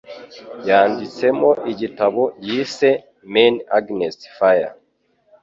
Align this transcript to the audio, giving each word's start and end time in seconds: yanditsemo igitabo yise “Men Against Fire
yanditsemo 0.67 1.49
igitabo 1.71 2.23
yise 2.47 2.89
“Men 3.33 3.53
Against 3.77 4.21
Fire 4.37 4.69